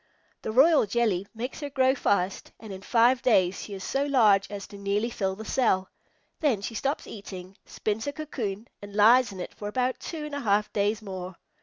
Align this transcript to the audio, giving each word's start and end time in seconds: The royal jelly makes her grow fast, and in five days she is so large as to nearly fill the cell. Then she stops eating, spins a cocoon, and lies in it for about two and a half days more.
The 0.41 0.51
royal 0.51 0.87
jelly 0.87 1.27
makes 1.35 1.59
her 1.59 1.69
grow 1.69 1.93
fast, 1.93 2.51
and 2.59 2.73
in 2.73 2.81
five 2.81 3.21
days 3.21 3.61
she 3.61 3.75
is 3.75 3.83
so 3.83 4.03
large 4.03 4.49
as 4.49 4.65
to 4.69 4.77
nearly 4.79 5.11
fill 5.11 5.35
the 5.35 5.45
cell. 5.45 5.91
Then 6.39 6.59
she 6.61 6.73
stops 6.73 7.05
eating, 7.05 7.55
spins 7.67 8.07
a 8.07 8.11
cocoon, 8.11 8.67
and 8.81 8.95
lies 8.95 9.31
in 9.31 9.39
it 9.39 9.53
for 9.53 9.67
about 9.67 9.99
two 9.99 10.25
and 10.25 10.33
a 10.33 10.39
half 10.39 10.73
days 10.73 11.03
more. 11.03 11.35